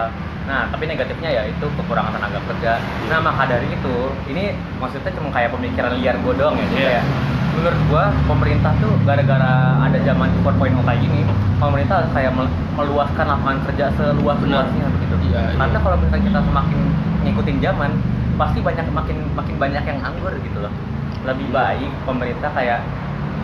Nah 0.48 0.72
tapi 0.72 0.84
negatifnya 0.88 1.30
ya 1.30 1.44
itu 1.46 1.66
kekurangan 1.76 2.16
tenaga 2.16 2.40
kerja. 2.48 2.72
Nah 3.06 3.20
maka 3.20 3.44
dari 3.46 3.68
itu 3.70 3.96
ini 4.26 4.44
maksudnya 4.78 5.12
cuma 5.12 5.30
kayak 5.30 5.52
pemikiran 5.52 5.92
liar 5.94 6.16
gue 6.18 6.34
doang 6.34 6.56
ya. 6.56 6.66
Iya. 6.66 6.80
kayak 6.80 7.04
menurut 7.50 7.82
gua 7.86 8.04
pemerintah 8.24 8.72
tuh 8.80 8.94
gara-gara 9.04 9.54
ada 9.82 10.00
zaman 10.00 10.32
4.0 10.40 10.80
kayak 10.80 11.02
gini 11.02 11.22
pemerintah 11.60 12.08
kayak 12.16 12.32
mel- 12.32 12.56
meluaskan 12.72 13.26
lapangan 13.28 13.60
kerja 13.68 13.92
seluas-luasnya 14.00 14.86
begitu. 14.96 15.16
Iya, 15.28 15.42
iya. 15.44 15.58
karena 15.58 15.78
kalau 15.78 15.98
misalnya 16.00 16.24
kita 16.24 16.40
semakin 16.40 16.80
ngikutin 17.20 17.58
zaman 17.60 17.92
pasti 18.40 18.60
banyak 18.64 18.86
makin 18.90 19.18
makin 19.36 19.56
banyak 19.60 19.84
yang 19.84 20.00
anggur 20.00 20.32
gitu 20.40 20.60
loh 20.64 20.72
lebih 21.20 21.48
baik 21.50 21.92
pemerintah 22.04 22.52
kayak 22.52 22.80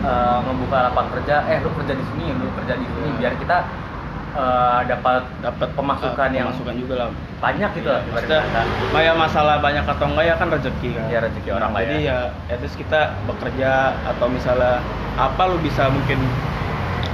eh, 0.00 0.38
membuka 0.42 0.88
lapangan 0.88 1.10
kerja 1.18 1.44
eh 1.46 1.58
lu 1.60 1.70
kerja 1.74 1.92
di 1.92 2.04
sini 2.06 2.24
lu 2.32 2.48
kerja 2.54 2.74
di 2.74 2.86
sini 2.86 3.06
Iya. 3.06 3.16
biar 3.18 3.34
kita 3.36 3.56
eh, 4.32 4.80
dapat 4.86 5.22
dapat 5.40 5.68
Pemasukan 5.72 6.28
eh, 6.30 6.36
yang- 6.36 6.48
pemasukan 6.50 6.76
juga 6.76 6.94
lah 6.96 7.08
banyak 7.36 7.70
gitu 7.74 7.84
Iya, 7.84 7.92
lah 7.92 8.02
maksudnya 8.06 8.40
daripada 8.40 8.60
kayak 8.96 9.14
masalah 9.14 9.56
banyak 9.60 9.84
atau 9.84 10.06
enggak 10.06 10.24
ya 10.24 10.34
kan 10.34 10.48
rezeki 10.50 10.88
kan 10.94 11.04
Ya, 11.08 11.18
rezeki 11.20 11.48
orang 11.52 11.70
lah 11.72 11.80
jadi 11.82 11.96
ya. 11.98 12.08
ya 12.08 12.18
at 12.48 12.60
least 12.60 12.76
kita 12.76 13.00
bekerja 13.24 13.70
atau 14.06 14.26
misalnya 14.26 14.80
apa 15.16 15.42
lu 15.44 15.56
bisa 15.60 15.88
mungkin 15.88 16.16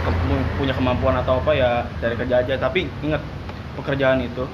ke- 0.02 0.18
punya 0.56 0.74
kemampuan 0.74 1.14
atau 1.16 1.38
apa 1.38 1.52
ya 1.52 1.70
dari 1.98 2.14
kerja 2.14 2.38
aja 2.38 2.54
tapi 2.56 2.86
ingat 3.00 3.22
pekerjaan 3.74 4.20
itu 4.20 4.46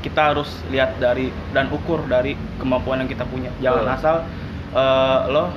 kita 0.00 0.20
harus 0.30 0.50
lihat 0.68 0.98
dari 0.98 1.26
dan 1.50 1.70
ukur 1.70 2.04
dari 2.04 2.36
kemampuan 2.58 3.00
yang 3.00 3.08
kita 3.08 3.24
punya 3.24 3.48
jangan 3.56 3.82
Betul. 3.84 3.96
asal 3.96 4.16
eh, 4.74 5.18
lo 5.30 5.54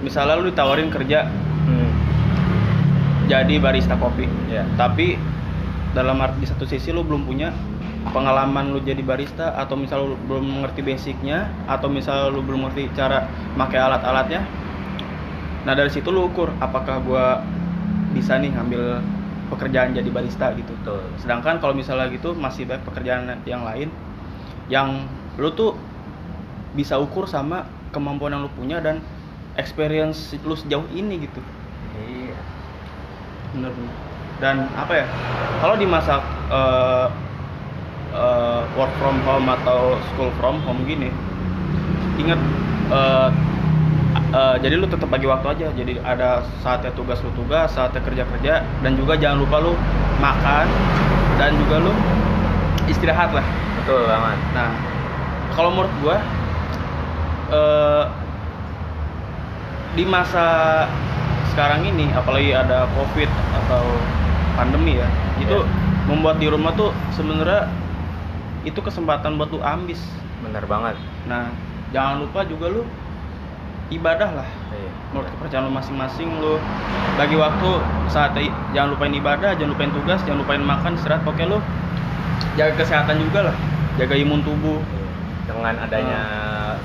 misalnya 0.00 0.40
lu 0.40 0.48
ditawarin 0.48 0.88
kerja 0.88 1.28
Hmm, 1.60 1.92
jadi 3.28 3.60
barista 3.60 3.94
kopi. 4.00 4.24
Ya 4.48 4.64
tapi 4.74 5.20
dalam 5.92 6.18
arti 6.18 6.42
di 6.42 6.48
satu 6.48 6.64
sisi 6.64 6.90
lu 6.90 7.04
belum 7.04 7.28
punya 7.28 7.52
pengalaman 8.10 8.72
lu 8.72 8.80
jadi 8.80 9.04
barista 9.04 9.52
atau 9.54 9.76
misal 9.76 10.14
lu 10.14 10.16
belum 10.24 10.60
mengerti 10.60 10.80
basicnya 10.80 11.52
atau 11.68 11.92
misal 11.92 12.32
lu 12.32 12.40
belum 12.40 12.66
ngerti 12.70 12.90
cara 12.96 13.28
pakai 13.54 13.76
alat-alatnya 13.76 14.40
nah 15.68 15.76
dari 15.76 15.92
situ 15.92 16.08
lu 16.08 16.32
ukur 16.32 16.48
apakah 16.56 17.04
gua 17.04 17.44
bisa 18.16 18.40
nih 18.40 18.48
ngambil 18.56 19.04
pekerjaan 19.50 19.92
jadi 19.92 20.08
barista 20.08 20.54
gitu. 20.54 20.72
Betul. 20.82 21.02
Sedangkan 21.18 21.58
kalau 21.58 21.74
misalnya 21.74 22.06
gitu 22.08 22.32
masih 22.32 22.64
banyak 22.64 22.86
pekerjaan 22.86 23.28
yang 23.44 23.66
lain 23.66 23.90
yang 24.70 25.04
lu 25.36 25.50
tuh 25.52 25.74
bisa 26.72 26.96
ukur 26.96 27.26
sama 27.26 27.66
kemampuan 27.90 28.34
yang 28.34 28.42
lu 28.46 28.50
punya 28.54 28.78
dan 28.82 29.02
experience 29.58 30.34
lu 30.46 30.54
sejauh 30.54 30.86
ini 30.94 31.26
gitu. 31.26 31.40
Iya. 31.98 32.38
Bener 33.54 33.72
bener. 33.74 33.94
dan 34.40 34.64
apa 34.72 35.04
ya 35.04 35.06
kalau 35.60 35.76
di 35.76 35.84
masa 35.84 36.24
eh, 36.48 37.06
eh, 38.16 38.62
work 38.72 38.88
from 38.96 39.20
home 39.28 39.44
atau 39.52 40.00
school 40.08 40.32
from 40.40 40.56
home 40.64 40.80
gini 40.88 41.12
ingat 42.16 42.40
eh, 42.88 43.28
eh, 44.32 44.56
jadi 44.64 44.74
lu 44.80 44.86
tetap 44.88 45.08
bagi 45.12 45.28
waktu 45.28 45.46
aja. 45.56 45.68
Jadi 45.76 46.00
ada 46.00 46.44
saatnya 46.64 46.92
tugas 46.96 47.20
lu 47.20 47.30
tugas 47.36 47.68
saatnya 47.72 48.00
kerja 48.00 48.24
kerja 48.26 48.64
dan 48.80 48.92
juga 48.96 49.16
jangan 49.20 49.44
lupa 49.44 49.56
lu 49.60 49.72
makan 50.20 50.66
dan 51.36 51.52
juga 51.60 51.76
lu 51.84 51.92
istirahat 52.88 53.30
lah. 53.36 53.44
Betul 53.80 54.08
banget 54.08 54.38
Nah, 54.52 54.68
kalau 55.54 55.70
menurut 55.72 55.92
gua 56.04 56.16
eh, 57.50 58.04
di 59.94 60.04
masa 60.06 60.46
sekarang 61.50 61.82
ini, 61.82 62.06
apalagi 62.14 62.54
ada 62.54 62.86
COVID 62.94 63.30
atau 63.64 63.82
pandemi 64.54 65.02
ya, 65.02 65.08
itu 65.42 65.58
Iya. 65.58 65.66
membuat 66.06 66.38
di 66.38 66.46
rumah 66.46 66.70
tuh 66.78 66.94
sebenarnya 67.14 67.66
itu 68.62 68.78
kesempatan 68.78 69.34
buat 69.38 69.50
lu 69.50 69.60
ambis. 69.62 70.00
bener 70.40 70.64
banget 70.64 70.96
Nah, 71.28 71.52
jangan 71.92 72.24
lupa 72.24 72.40
juga 72.48 72.72
lu 72.72 72.82
ibadah 73.92 74.40
lah. 74.40 74.48
Iya. 74.72 74.90
Menurut 75.12 75.28
kepercayaan 75.36 75.68
lu 75.68 75.72
masing-masing 75.74 76.28
lu 76.40 76.56
bagi 77.18 77.36
waktu 77.36 77.70
saat 78.08 78.32
jangan 78.72 78.96
lupain 78.96 79.12
ibadah, 79.12 79.52
jangan 79.58 79.76
lupain 79.76 79.92
tugas, 79.92 80.20
jangan 80.24 80.40
lupain 80.40 80.62
makan, 80.64 80.96
istirahat, 80.96 81.20
pokoknya 81.28 81.52
lu 81.52 81.58
jaga 82.56 82.72
kesehatan 82.80 83.20
juga 83.20 83.52
lah, 83.52 83.56
jaga 84.00 84.14
imun 84.16 84.40
tubuh. 84.40 84.80
dengan 85.50 85.74
adanya 85.82 86.20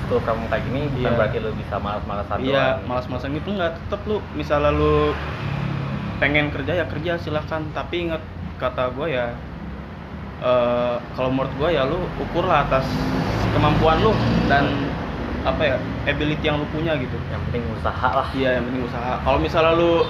school 0.06 0.22
from 0.22 0.46
kayak 0.46 0.62
gini 0.64 0.86
bukan 0.88 1.02
Iya. 1.02 1.18
berarti 1.18 1.36
lu 1.42 1.50
bisa 1.58 1.74
malas-malasan 1.76 2.36
Iya, 2.38 2.54
doang. 2.78 2.86
malas-malasan 2.86 3.30
gitu 3.34 3.48
nggak. 3.52 3.72
Tetap 3.76 4.00
lu, 4.06 4.16
misalnya 4.32 4.70
lu 4.70 5.10
pengen 6.22 6.54
kerja 6.54 6.72
ya 6.78 6.84
kerja 6.86 7.18
silakan. 7.18 7.74
Tapi 7.74 8.08
ingat 8.08 8.22
kata 8.56 8.94
gue 8.94 9.06
ya, 9.10 9.34
eh, 10.40 10.96
kalau 11.12 11.30
menurut 11.34 11.52
gue 11.58 11.68
ya 11.74 11.82
lu 11.84 11.98
ukurlah 12.22 12.64
atas 12.64 12.86
kemampuan 13.50 13.98
lu 14.00 14.14
dan 14.46 14.64
apa 15.42 15.62
ya 15.62 15.76
ability 16.06 16.44
yang 16.46 16.62
lu 16.62 16.66
punya 16.70 16.94
gitu. 16.96 17.18
yang 17.28 17.42
penting 17.50 17.62
usaha 17.74 18.08
lah 18.14 18.28
Iya, 18.32 18.62
yang 18.62 18.64
penting 18.70 18.82
usaha. 18.86 19.12
Kalau 19.20 19.38
misalnya 19.42 19.74
lu 19.74 20.06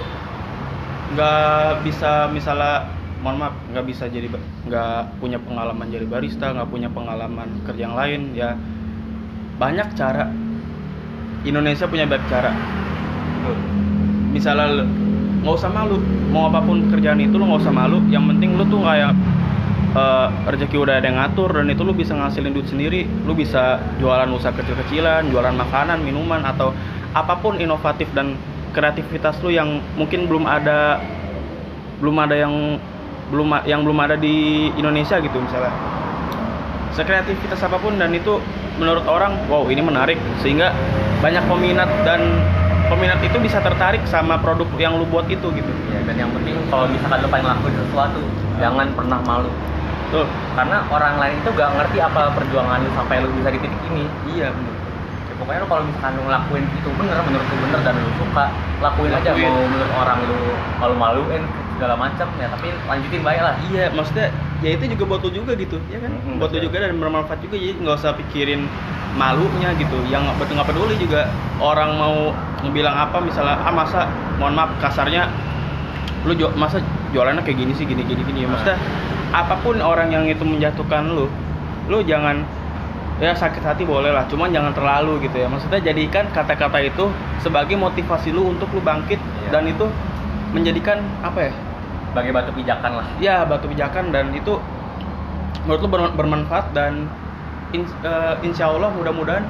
nggak 1.07 1.87
bisa 1.87 2.27
misalnya 2.29 2.83
mohon 3.23 3.39
maaf 3.41 3.55
nggak 3.71 3.85
bisa 3.87 4.05
jadi 4.11 4.27
nggak 4.67 5.17
punya 5.23 5.39
pengalaman 5.41 5.87
jadi 5.89 6.05
barista 6.05 6.51
nggak 6.53 6.69
punya 6.69 6.89
pengalaman 6.91 7.47
kerja 7.65 7.87
yang 7.87 7.95
lain 7.97 8.35
ya 8.35 8.53
banyak 9.57 9.87
cara. 9.97 10.29
Indonesia 11.45 11.85
punya 11.89 12.05
banyak 12.05 12.25
cara. 12.29 12.53
Misalnya 14.31 14.81
lu- 14.81 14.89
nggak 15.41 15.55
usah 15.57 15.71
malu. 15.73 15.97
Mau 16.29 16.49
apa 16.49 16.61
pun 16.61 16.85
kerjaan 16.93 17.21
itu 17.21 17.35
lu 17.37 17.45
nggak 17.49 17.61
usah 17.65 17.73
malu. 17.73 18.01
Yang 18.09 18.23
penting 18.33 18.49
lu 18.57 18.63
tuh 18.69 18.81
kayak 18.85 19.13
eh, 19.97 20.27
rezeki 20.45 20.77
udah 20.77 21.01
ada 21.01 21.05
yang 21.09 21.17
ngatur 21.17 21.49
dan 21.57 21.67
itu 21.73 21.81
lu 21.81 21.93
bisa 21.97 22.13
ngasilin 22.13 22.53
duit 22.53 22.69
sendiri. 22.69 23.09
Lu 23.25 23.33
bisa 23.33 23.81
jualan 23.97 24.29
usaha 24.29 24.53
kecil-kecilan 24.53 25.29
jualan 25.33 25.55
makanan 25.57 26.05
minuman 26.05 26.45
atau 26.45 26.71
apa 27.17 27.33
pun 27.41 27.57
inovatif 27.57 28.05
dan 28.13 28.37
kreativitas 28.77 29.41
lu 29.41 29.49
yang 29.49 29.81
mungkin 29.97 30.29
belum 30.29 30.45
ada 30.45 31.01
belum 31.97 32.13
ada 32.21 32.35
yang 32.37 32.77
belum 33.33 33.65
yang 33.65 33.81
belum 33.81 33.99
ada 34.05 34.15
di 34.19 34.69
Indonesia 34.77 35.17
gitu 35.17 35.37
misalnya. 35.41 35.73
Sekreativitas 36.93 37.61
apa 37.61 37.77
pun 37.81 37.97
dan 37.97 38.13
itu 38.13 38.37
menurut 38.77 39.05
orang 39.09 39.37
wow 39.49 39.65
ini 39.67 39.81
menarik. 39.81 40.17
Sehingga 40.41 40.73
banyak 41.21 41.43
peminat 41.49 41.89
dan 42.05 42.41
peminat 42.87 43.19
itu 43.25 43.37
bisa 43.41 43.59
tertarik 43.59 44.01
sama 44.07 44.39
produk 44.39 44.69
yang 44.79 44.95
lu 44.95 45.05
buat 45.09 45.27
itu 45.27 45.49
gitu. 45.51 45.71
Ya, 45.91 45.99
dan 46.07 46.15
yang 46.15 46.31
penting 46.31 46.55
kalau 46.71 46.87
misalkan 46.87 47.19
lu 47.21 47.29
pengen 47.29 47.45
ngelakuin 47.51 47.75
sesuatu 47.85 48.21
jangan 48.61 48.87
pernah 48.95 49.19
malu. 49.25 49.51
Tuh 50.07 50.23
karena 50.55 50.87
orang 50.87 51.19
lain 51.19 51.35
itu 51.43 51.49
gak 51.51 51.69
ngerti 51.75 51.97
apa 51.99 52.31
perjuangan 52.31 52.79
lu 52.79 52.89
sampai 52.95 53.19
lu 53.19 53.29
bisa 53.35 53.49
di 53.51 53.59
titik 53.59 53.81
ini. 53.91 54.05
Iya 54.31 54.55
bener 54.55 54.73
ya, 55.27 55.33
pokoknya 55.35 55.59
lu 55.59 55.67
kalau 55.67 55.83
misalkan 55.83 56.11
lu 56.15 56.21
ngelakuin 56.31 56.63
itu 56.63 56.89
bener 56.95 57.17
menurut 57.27 57.47
lu 57.51 57.57
bener 57.67 57.79
dan 57.83 57.95
lu 57.99 58.11
suka 58.15 58.45
lakuin 58.79 59.11
aja. 59.11 59.29
Lakuin. 59.35 59.51
mau 59.51 59.65
menurut 59.67 59.91
orang 59.99 60.17
lu 60.23 60.39
malu-maluin 60.79 61.43
segala 61.77 61.93
macam 61.93 62.27
ya 62.41 62.49
tapi 62.49 62.73
lanjutin 62.89 63.21
baik 63.21 63.41
lah 63.45 63.53
iya 63.69 63.85
maksudnya 63.93 64.33
ya 64.65 64.69
itu 64.73 64.83
juga 64.97 65.03
buat 65.05 65.21
lu 65.21 65.29
juga 65.31 65.51
gitu 65.53 65.77
ya 65.87 66.01
kan? 66.01 66.11
Mm-mm, 66.11 66.41
buat 66.41 66.49
betul. 66.49 66.65
juga 66.65 66.77
dan 66.89 66.97
bermanfaat 66.97 67.39
juga 67.45 67.55
jadi 67.61 67.77
nggak 67.77 67.95
usah 67.97 68.11
pikirin 68.17 68.65
malunya 69.13 69.69
gitu. 69.77 69.97
Yang 70.09 70.33
betul 70.37 70.53
nggak 70.57 70.69
peduli 70.69 70.95
juga. 70.97 71.29
Orang 71.61 71.97
mau 71.97 72.17
ngebilang 72.65 72.93
apa 72.93 73.17
misalnya 73.21 73.57
ah 73.61 73.73
masa 73.73 74.09
mohon 74.41 74.53
maaf 74.57 74.73
kasarnya 74.81 75.29
lu 76.25 76.33
jual 76.33 76.51
masa 76.57 76.81
jualannya 77.13 77.45
kayak 77.45 77.57
gini 77.61 77.73
sih 77.77 77.85
gini 77.85 78.01
gini 78.05 78.21
gini. 78.25 78.45
Ya 78.45 78.47
maksudnya 78.49 78.77
apa 79.33 79.59
pun 79.61 79.77
orang 79.81 80.09
yang 80.09 80.25
itu 80.25 80.41
menjatuhkan 80.41 81.11
lu 81.13 81.29
lu 81.87 82.01
jangan 82.03 82.41
ya 83.17 83.33
sakit 83.33 83.65
hati 83.65 83.81
boleh 83.81 84.13
lah 84.13 84.29
cuman 84.29 84.49
jangan 84.49 84.73
terlalu 84.73 85.21
gitu 85.25 85.37
ya. 85.37 85.47
Maksudnya 85.49 85.81
jadikan 85.81 86.25
kata-kata 86.33 86.81
itu 86.81 87.09
sebagai 87.41 87.77
motivasi 87.77 88.33
lu 88.33 88.53
untuk 88.53 88.69
lu 88.73 88.81
bangkit 88.81 89.17
Iya. 89.47 89.49
dan 89.53 89.63
itu 89.69 89.85
menjadikan 90.51 90.99
apa 91.23 91.47
ya 91.47 91.53
sebagai 92.17 92.33
batu 92.33 92.49
pijakan 92.57 92.91
lah. 92.97 93.07
Ya 93.21 93.45
batu 93.45 93.69
pijakan 93.69 94.09
dan 94.09 94.33
itu 94.33 94.57
menurut 95.69 95.85
lu 95.85 95.89
berman- 95.93 96.15
bermanfaat 96.17 96.73
dan 96.73 97.05
in- 97.77 97.85
eh, 98.01 98.33
insya 98.41 98.73
Allah 98.73 98.89
mudah-mudahan 98.89 99.45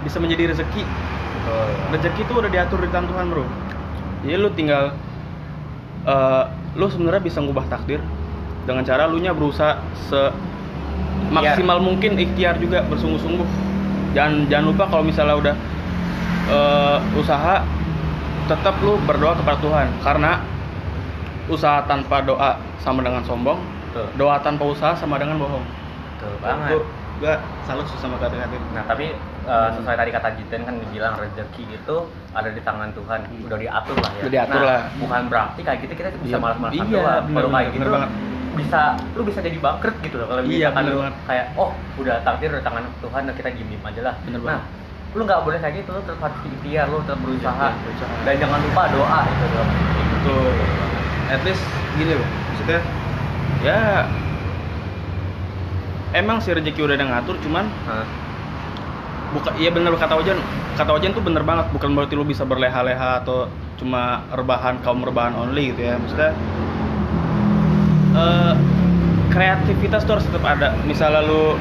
bisa 0.00 0.16
menjadi 0.16 0.56
rezeki. 0.56 0.80
Betul. 0.80 1.68
Rezeki 1.92 2.20
itu 2.24 2.32
udah 2.32 2.48
diatur 2.48 2.80
di 2.80 2.88
tangan 2.88 3.12
Tuhan 3.12 3.26
bro. 3.28 3.44
Jadi 4.24 4.32
lu 4.40 4.48
tinggal 4.56 4.96
eh, 6.08 6.44
lu 6.72 6.88
sebenarnya 6.88 7.20
bisa 7.20 7.44
ngubah 7.44 7.68
takdir 7.68 8.00
dengan 8.64 8.80
cara 8.80 9.04
lu 9.04 9.20
nya 9.20 9.36
berusaha 9.36 9.76
se 10.08 10.32
maksimal 11.28 11.84
mungkin 11.84 12.16
ikhtiar 12.16 12.56
juga 12.56 12.80
bersungguh-sungguh. 12.88 13.44
Jangan 14.16 14.48
jangan 14.48 14.64
lupa 14.72 14.88
kalau 14.88 15.04
misalnya 15.04 15.36
udah 15.36 15.54
eh, 16.48 16.98
usaha 17.12 17.60
tetap 18.48 18.80
lu 18.80 18.96
berdoa 19.04 19.36
kepada 19.36 19.60
Tuhan. 19.60 19.88
Karena 20.00 20.55
usaha 21.46 21.78
tanpa 21.82 22.20
doa 22.20 22.50
sama 22.76 23.00
dengan 23.00 23.22
sombong 23.22 23.58
betul 23.84 24.06
doa 24.16 24.36
tanpa 24.38 24.64
usaha 24.64 24.92
sama 24.92 25.16
dengan 25.16 25.36
bohong 25.36 25.64
betul 26.10 26.34
banget 26.38 26.70
Gua- 26.72 26.88
gua 27.16 27.34
salut 27.62 27.86
sih 27.86 27.96
sama 27.96 28.16
kata-kata 28.16 28.52
itu 28.52 28.66
Nah 28.68 28.84
tapi 28.84 29.14
eh, 29.16 29.68
sesuai 29.72 29.96
tadi 29.96 30.10
kata 30.10 30.28
Jiten 30.34 30.62
kan 30.62 30.74
dibilang 30.76 31.14
rezeki 31.16 31.64
itu 31.72 31.96
ada 32.30 32.50
di 32.50 32.60
tangan 32.60 32.92
Tuhan 32.92 33.20
udah 33.40 33.56
diatur 33.56 33.96
lah 33.96 34.10
ya 34.12 34.22
Udah 34.22 34.32
diatur 34.34 34.58
nah, 34.58 34.66
lah. 34.66 34.80
bukan 34.96 35.22
berarti 35.26 35.60
kayak 35.62 35.78
gitu 35.80 35.92
kita 35.94 36.08
bisa 36.18 36.36
Iya. 36.36 36.38
malas-malasan 36.38 36.76
Iya, 36.84 36.84
doang 36.92 37.24
kalau 37.32 37.48
kayak 37.50 37.70
gitu 37.72 37.88
banget. 37.88 38.10
bisa 38.56 38.80
lu 39.12 39.22
bisa 39.22 39.40
jadi 39.40 39.56
bangkrut 39.58 39.96
gitu 40.00 40.16
loh 40.16 40.26
kalau 40.26 40.40
Iya, 40.42 40.48
misalkan 40.68 40.82
lu 40.82 40.96
banget. 40.98 41.14
kayak 41.24 41.46
oh 41.54 41.70
udah 41.96 42.16
takdir 42.20 42.50
di 42.50 42.60
tangan 42.60 42.84
Tuhan 42.98 43.22
nah 43.22 43.34
kita 43.34 43.48
diem 43.50 43.80
aja 43.80 44.00
lah 44.02 44.14
Bener 44.20 44.40
nah 44.40 44.58
banget. 44.58 44.64
lu 45.12 45.22
nggak 45.24 45.40
boleh 45.40 45.58
kayak 45.58 45.74
gitu 45.78 45.88
lu 45.90 46.00
tetap 46.02 46.20
harus 46.22 46.38
ikhtiar 46.42 46.86
lu 46.86 46.98
tetap 47.00 47.18
berusaha 47.18 47.66
Iya, 47.66 47.80
berusaha. 47.80 48.14
dan 48.24 48.34
jangan 48.36 48.58
lupa 48.60 48.82
doa 48.90 49.20
itu 49.26 49.44
doang 49.46 49.70
Betul. 50.12 50.52
At 51.26 51.42
least 51.42 51.62
gini 51.98 52.14
loh, 52.14 52.28
maksudnya 52.52 52.80
ya 53.64 54.06
emang 56.14 56.38
si 56.38 56.54
rezeki 56.54 56.80
udah 56.86 56.94
ada 56.94 57.06
ngatur, 57.06 57.36
cuman 57.42 57.66
Hah? 57.88 58.06
bukan 59.34 59.52
iya 59.58 59.74
bener 59.74 59.90
kata 59.98 60.14
Ojan 60.16 60.38
kata 60.78 60.90
Ojan 60.96 61.10
tuh 61.12 61.24
bener 61.24 61.42
banget 61.42 61.66
bukan 61.74 61.98
berarti 61.98 62.14
lu 62.14 62.22
bisa 62.22 62.46
berleha-leha 62.46 63.26
atau 63.26 63.50
cuma 63.76 64.22
rebahan 64.32 64.78
kaum 64.86 65.02
rebahan 65.02 65.34
only 65.34 65.74
gitu 65.74 65.82
ya 65.82 65.98
maksudnya 65.98 66.32
eh, 68.14 68.54
kreativitas 69.34 70.06
tuh 70.06 70.16
harus 70.16 70.26
tetap 70.30 70.44
ada 70.46 70.72
misalnya 70.86 71.26
lu 71.26 71.58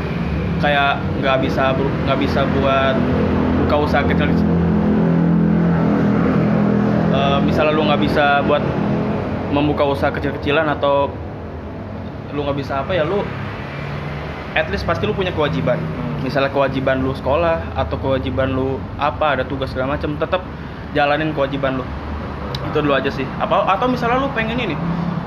kayak 0.62 1.02
nggak 1.20 1.38
bisa 1.42 1.76
nggak 1.76 2.20
bisa 2.22 2.48
buat 2.56 2.96
buka 3.66 3.76
usaha 3.82 4.04
kecil 4.06 4.30
Eh, 7.16 7.40
misalnya 7.48 7.72
lu 7.72 7.88
nggak 7.88 8.02
bisa 8.04 8.44
buat 8.44 8.60
membuka 9.56 9.88
usaha 9.88 10.12
kecil-kecilan 10.12 10.68
atau 10.68 11.08
lu 12.36 12.44
nggak 12.44 12.60
bisa 12.60 12.84
apa 12.84 12.92
ya 12.92 13.08
lu 13.08 13.24
at 14.56 14.68
least 14.68 14.84
pasti 14.84 15.08
lu 15.08 15.16
punya 15.16 15.32
kewajiban. 15.32 15.80
Misalnya 16.20 16.52
kewajiban 16.52 17.00
lu 17.00 17.16
sekolah 17.16 17.76
atau 17.76 17.96
kewajiban 18.02 18.52
lu 18.52 18.76
apa 19.00 19.40
ada 19.40 19.44
tugas 19.48 19.72
segala 19.72 19.96
macam 19.96 20.20
tetap 20.20 20.44
jalanin 20.92 21.32
kewajiban 21.32 21.80
lu. 21.80 21.86
Itu 22.72 22.84
dulu 22.84 22.96
aja 22.96 23.12
sih. 23.12 23.24
Apa 23.40 23.64
atau 23.72 23.88
misalnya 23.88 24.20
lu 24.20 24.32
pengen 24.36 24.60
ini 24.60 24.76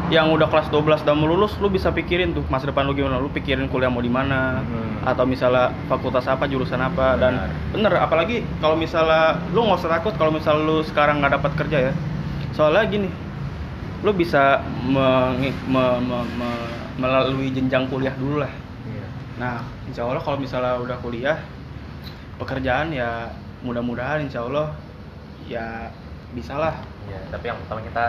yang 0.09 0.33
udah 0.33 0.49
kelas 0.49 0.73
12 0.73 1.05
dan 1.05 1.21
mau 1.21 1.29
lulus 1.29 1.53
lu 1.61 1.69
bisa 1.69 1.93
pikirin 1.93 2.33
tuh 2.33 2.41
masa 2.49 2.73
depan 2.73 2.89
lu 2.89 2.97
gimana. 2.97 3.21
Lu 3.21 3.29
pikirin 3.29 3.69
kuliah 3.69 3.93
mau 3.93 4.01
di 4.01 4.09
mana 4.13 4.65
Hmm. 4.65 5.05
atau 5.05 5.25
misalnya 5.29 5.71
fakultas 5.87 6.27
apa 6.27 6.45
jurusan 6.51 6.81
apa 6.83 7.15
dan 7.17 7.49
bener 7.71 7.95
apalagi 7.97 8.43
kalau 8.59 8.75
misalnya 8.75 9.39
lu 9.55 9.65
nggak 9.65 9.79
usah 9.81 9.93
takut 10.01 10.13
kalau 10.19 10.35
misalnya 10.35 10.65
lu 10.67 10.83
sekarang 10.83 11.21
nggak 11.23 11.39
dapat 11.39 11.53
kerja 11.55 11.79
ya. 11.89 11.93
Soalnya 12.57 12.89
gini 12.91 13.09
lu 13.99 14.11
bisa 14.15 14.63
mengi- 14.87 15.55
me- 15.67 16.01
me- 16.03 16.31
me- 16.39 16.77
melalui 16.99 17.51
jenjang 17.51 17.87
kuliah 17.91 18.15
dulu 18.15 18.43
lah 18.43 18.53
Iya. 18.87 19.07
Nah, 19.39 19.57
insya 19.87 20.07
Allah 20.07 20.23
kalau 20.23 20.39
misalnya 20.39 20.79
udah 20.79 20.97
kuliah, 21.03 21.39
pekerjaan 22.39 22.95
ya 22.95 23.29
mudah-mudahan 23.61 24.23
insya 24.25 24.47
Allah 24.47 24.73
ya 25.45 25.91
bisa 26.33 26.55
lah. 26.57 26.75
Iya, 27.11 27.21
tapi 27.29 27.51
yang 27.51 27.59
pertama 27.67 27.81
kita 27.85 28.05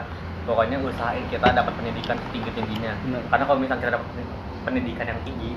pokoknya 0.45 0.77
usahain 0.81 1.25
kita 1.29 1.47
dapat 1.53 1.73
pendidikan 1.75 2.17
tinggi 2.31 2.49
tingginya. 2.53 2.93
Bener. 3.05 3.21
Karena 3.29 3.43
kalau 3.45 3.59
misalnya 3.59 3.81
kita 3.81 3.93
dapat 3.97 4.07
pendidikan 4.63 5.05
yang 5.09 5.21
tinggi, 5.25 5.51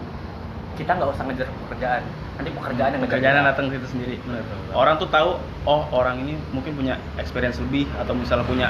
kita 0.75 0.91
nggak 0.93 1.09
usah 1.09 1.25
ngejar 1.25 1.49
pekerjaan. 1.63 2.03
Nanti 2.33 2.51
pekerjaan 2.51 2.91
yang 2.91 3.03
Pekerjaan 3.03 3.35
kita. 3.37 3.49
datang 3.49 3.65
ke 3.67 3.73
situ 3.77 3.89
sendiri. 3.93 4.17
Bener. 4.21 4.41
Betul. 4.41 4.73
Orang 4.73 4.95
tuh 4.97 5.09
tahu, 5.09 5.31
oh 5.65 5.83
orang 5.91 6.17
ini 6.19 6.35
mungkin 6.51 6.73
punya 6.73 6.97
experience 7.17 7.59
lebih 7.59 7.85
atau 7.95 8.13
misalnya 8.13 8.43
punya 8.43 8.69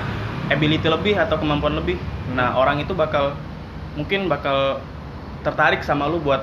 ability 0.48 0.84
lebih 0.84 1.14
atau 1.14 1.36
kemampuan 1.36 1.74
lebih. 1.74 1.96
Hmm. 1.96 2.36
Nah, 2.36 2.54
orang 2.54 2.78
itu 2.78 2.92
bakal 2.92 3.38
mungkin 3.92 4.26
bakal 4.26 4.82
tertarik 5.40 5.80
sama 5.80 6.06
lu 6.06 6.18
buat 6.18 6.42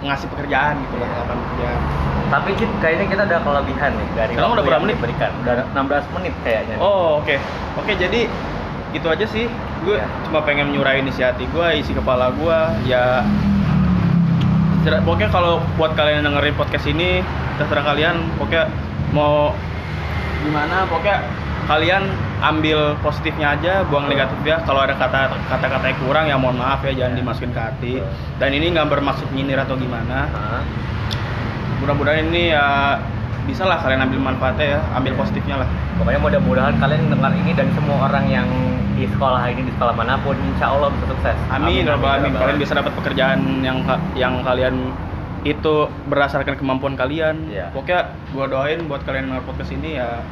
ngasih 0.00 0.28
pekerjaan 0.28 0.78
gitu 0.80 0.94
lah, 0.96 1.08
Iya. 1.08 1.18
lapangan 1.18 1.38
pekerjaan. 1.42 1.80
Tapi 2.28 2.50
Kit, 2.54 2.70
kayaknya 2.78 3.06
kita 3.08 3.22
udah 3.24 3.40
kelebihan 3.40 3.90
nih 3.90 4.08
dari 4.14 4.32
Sekarang 4.32 4.52
udah 4.52 4.62
berapa 4.62 4.76
yang 4.76 4.84
menit? 4.84 4.96
Diberikan. 5.00 5.30
Udah 5.40 5.54
16 5.66 6.04
menit 6.14 6.34
kayaknya. 6.38 6.76
Oh 6.78 7.18
oke 7.18 7.36
oke 7.74 7.92
jadi 7.96 8.20
gitu 8.88 9.06
aja 9.06 9.26
sih 9.26 9.44
gue 9.78 9.96
Ya. 9.96 10.04
cuma 10.24 10.40
pengen 10.40 10.70
nyurahin 10.70 11.04
isi 11.04 11.20
hati 11.20 11.44
gue 11.46 11.66
isi 11.74 11.92
kepala 11.92 12.32
gue 12.32 12.58
ya 12.84 13.20
Cer- 14.88 15.04
pokoknya 15.04 15.28
kalau 15.28 15.60
buat 15.76 15.92
kalian 15.92 16.24
yang 16.24 16.32
dengerin 16.32 16.56
podcast 16.56 16.88
ini 16.88 17.20
terserah 17.60 17.84
kalian. 17.84 18.24
Pokoknya 18.40 18.72
mau 19.12 19.52
gimana 20.40 20.88
pokoknya 20.88 21.28
kalian 21.68 22.08
ambil 22.40 22.96
positifnya 23.04 23.52
aja 23.52 23.84
buang 23.84 24.08
negatifnya. 24.08 24.64
Kalau 24.64 24.80
ada 24.80 24.96
kata 24.96 25.28
kata-kata 25.52 25.92
yang 25.92 25.98
kurang 26.00 26.24
ya 26.32 26.40
mohon 26.40 26.56
maaf 26.56 26.80
ya 26.88 26.96
jangan 26.96 27.12
Ya. 27.12 27.18
dimasukin 27.20 27.52
ke 27.52 27.60
hati. 27.60 27.94
Dan 28.40 28.56
ini 28.56 28.72
nggak 28.72 28.88
bermaksud 28.88 29.28
nyindir 29.36 29.60
atau 29.60 29.76
gimana. 29.76 30.24
Mudah-mudahan 31.84 32.32
ini 32.32 32.56
ya 32.56 32.96
bisa 33.48 33.64
lah 33.64 33.80
kalian 33.80 34.04
ambil 34.04 34.20
manfaatnya 34.22 34.76
ya 34.76 34.80
ambil 34.92 35.12
Ya. 35.12 35.18
positifnya 35.18 35.56
lah 35.58 35.68
Pokoknya 35.96 36.20
mudah-mudahan 36.20 36.74
kalian 36.76 37.10
dengar 37.10 37.32
ini 37.34 37.50
dan 37.52 37.66
semua 37.74 38.06
orang 38.06 38.28
yang 38.28 38.46
di 38.94 39.08
sekolah 39.08 39.42
ini 39.48 39.62
di 39.62 39.72
sekolah 39.72 39.90
mana 39.92 40.14
pun, 40.16 40.34
insya 40.36 40.70
Allah 40.70 40.90
bisa 40.90 41.06
sukses. 41.08 41.34
Amin, 41.48 41.82
ya 41.82 41.94
Rabbal 41.94 42.18
alamin. 42.18 42.30
ya 42.30 42.38
Kalian 42.38 42.58
bisa 42.60 42.72
dapat 42.72 42.92
pekerjaan 42.94 43.38
yang 43.60 43.78
yang 44.14 44.42
kalian 44.42 44.94
itu 45.42 45.74
berdasarkan 46.06 46.54
kemampuan 46.54 46.94
kalian. 46.94 47.46
Iya. 47.48 47.70
Pokoknya 47.70 48.00
gua 48.30 48.46
doain 48.46 48.86
buat 48.86 49.02
kalian 49.02 49.26
yang 49.28 49.42
podcast 49.42 49.70
ini 49.72 49.96
ya 49.96 50.22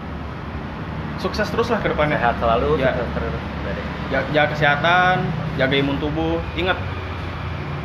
sukses 1.16 1.46
terus 1.48 1.66
lah 1.66 1.78
ke 1.78 1.88
depannya. 1.88 2.14
Sehat 2.16 2.36
selalu, 2.38 2.76
Ya. 2.76 2.92
sukses 2.92 3.10
terus. 3.12 3.34
Udah 3.34 3.72
deh. 3.72 3.84
Ja- 4.08 4.26
Jaga 4.32 4.48
kesehatan, 4.52 5.14
jaga 5.56 5.74
imun 5.74 5.96
tubuh. 5.96 6.38
Ingat 6.54 6.78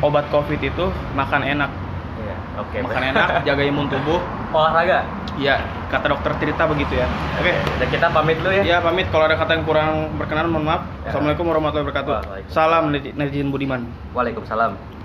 obat 0.00 0.26
Covid 0.28 0.60
itu 0.60 0.84
makan 1.12 1.42
enak. 1.42 1.70
Iya, 2.16 2.36
oke. 2.58 2.76
Makan 2.80 3.02
enak, 3.08 3.28
jaga 3.42 3.62
imun 3.64 3.86
tubuh. 3.88 4.20
Olahraga. 4.52 5.00
Ya, 5.40 5.64
kata 5.88 6.12
dokter 6.12 6.36
Tirta 6.36 6.68
begitu 6.68 6.92
ya. 7.00 7.08
Oke. 7.40 7.56
Dan 7.80 7.88
kita 7.88 8.12
pamit 8.12 8.36
dulu 8.44 8.52
ya. 8.52 8.62
Ya 8.62 8.76
pamit 8.84 9.08
kalau 9.08 9.24
ada 9.24 9.40
kata 9.40 9.56
yang 9.56 9.64
kurang 9.64 10.12
berkenan 10.20 10.52
mohon 10.52 10.68
maaf. 10.68 10.84
Ya. 11.02 11.08
Assalamualaikum 11.08 11.48
warahmatullahi 11.48 11.88
wabarakatuh. 11.88 12.52
Salam 12.52 12.92
netizen 12.92 13.48
budiman. 13.48 13.88
Waalaikumsalam. 14.12 14.76